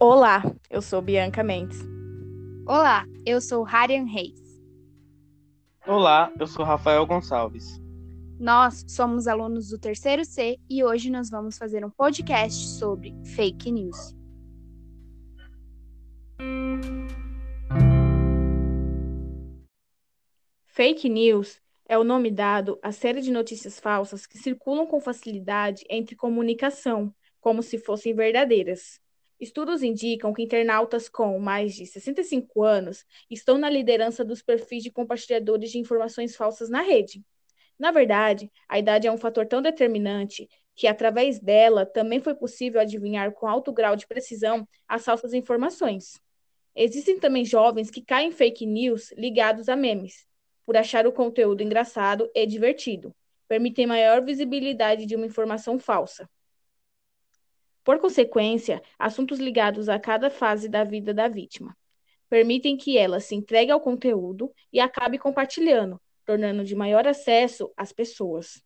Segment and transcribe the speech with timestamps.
[0.00, 1.80] Olá, eu sou Bianca Mendes.
[2.64, 4.40] Olá, eu sou Harian Reis.
[5.84, 7.80] Olá, eu sou Rafael Gonçalves.
[8.38, 13.72] Nós somos alunos do terceiro C e hoje nós vamos fazer um podcast sobre fake
[13.72, 14.14] news.
[20.64, 25.84] Fake news é o nome dado à série de notícias falsas que circulam com facilidade
[25.90, 29.00] entre comunicação, como se fossem verdadeiras.
[29.40, 34.90] Estudos indicam que internautas com mais de 65 anos estão na liderança dos perfis de
[34.90, 37.24] compartilhadores de informações falsas na rede.
[37.78, 42.80] Na verdade, a idade é um fator tão determinante que, através dela, também foi possível
[42.80, 46.20] adivinhar com alto grau de precisão as falsas informações.
[46.74, 50.26] Existem também jovens que caem em fake news ligados a memes,
[50.66, 53.14] por achar o conteúdo engraçado e divertido,
[53.48, 56.28] permitem maior visibilidade de uma informação falsa.
[57.88, 61.74] Por consequência, assuntos ligados a cada fase da vida da vítima
[62.28, 67.90] permitem que ela se entregue ao conteúdo e acabe compartilhando, tornando de maior acesso às
[67.90, 68.62] pessoas.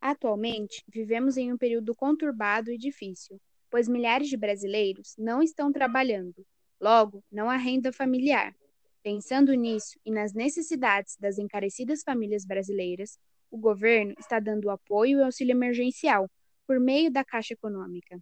[0.00, 6.46] Atualmente, vivemos em um período conturbado e difícil, pois milhares de brasileiros não estão trabalhando,
[6.80, 8.54] logo, não há renda familiar.
[9.02, 13.18] Pensando nisso e nas necessidades das encarecidas famílias brasileiras,
[13.50, 16.30] o governo está dando apoio e auxílio emergencial
[16.72, 18.18] por meio da Caixa Econômica.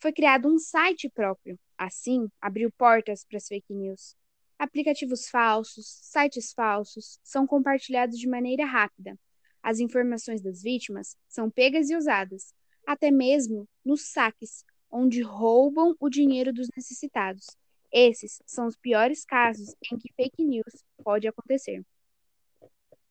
[0.00, 4.16] Foi criado um site próprio, assim, abriu portas para as fake news.
[4.58, 9.16] Aplicativos falsos, sites falsos são compartilhados de maneira rápida.
[9.62, 12.52] As informações das vítimas são pegas e usadas,
[12.84, 17.56] até mesmo nos saques, onde roubam o dinheiro dos necessitados.
[17.92, 21.86] Esses são os piores casos em que fake news pode acontecer.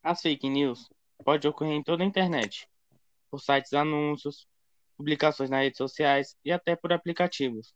[0.04, 0.90] As fake news
[1.24, 2.68] podem ocorrer em toda a internet,
[3.30, 4.48] por sites anúncios,
[5.00, 7.74] publicações nas redes sociais e até por aplicativos.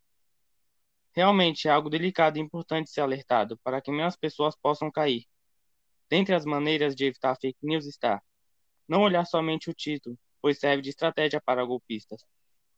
[1.15, 5.25] Realmente é algo delicado e importante ser alertado para que menos pessoas possam cair.
[6.09, 8.21] Dentre as maneiras de evitar fake news está
[8.89, 12.25] não olhar somente o título, pois serve de estratégia para golpistas,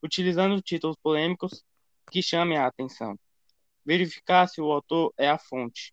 [0.03, 1.65] utilizando títulos polêmicos
[2.11, 3.17] que chamem a atenção.
[3.83, 5.91] Verificar se o autor é a fonte.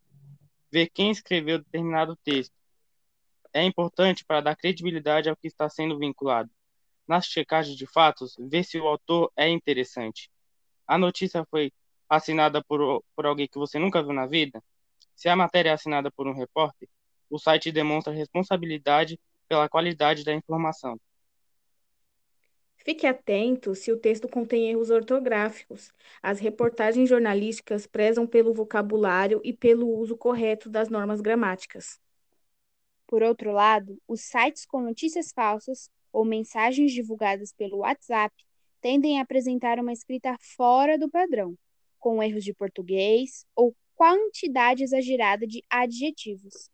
[0.70, 2.54] Ver quem escreveu determinado texto.
[3.54, 6.50] É importante para dar credibilidade ao que está sendo vinculado
[7.12, 10.30] nas checagens de fatos, ver se o autor é interessante.
[10.86, 11.70] A notícia foi
[12.08, 14.64] assinada por, por alguém que você nunca viu na vida?
[15.14, 16.88] Se a matéria é assinada por um repórter,
[17.28, 20.98] o site demonstra responsabilidade pela qualidade da informação.
[22.78, 25.92] Fique atento se o texto contém erros ortográficos.
[26.22, 32.00] As reportagens jornalísticas prezam pelo vocabulário e pelo uso correto das normas gramáticas.
[33.06, 38.34] Por outro lado, os sites com notícias falsas ou mensagens divulgadas pelo WhatsApp
[38.80, 41.56] tendem a apresentar uma escrita fora do padrão,
[41.98, 46.68] com erros de português ou quantidade exagerada de adjetivos.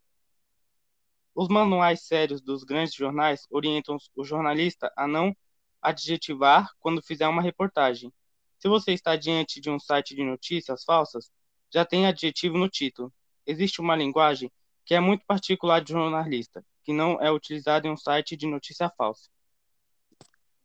[1.35, 5.37] Os manuais sérios dos grandes jornais orientam o jornalista a não
[5.81, 8.13] adjetivar quando fizer uma reportagem.
[8.59, 11.31] Se você está diante de um site de notícias falsas,
[11.73, 13.13] já tem adjetivo no título.
[13.47, 14.51] Existe uma linguagem
[14.85, 18.89] que é muito particular de jornalista, que não é utilizado em um site de notícia
[18.89, 19.29] falsa.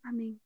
[0.02, 0.40] Amém.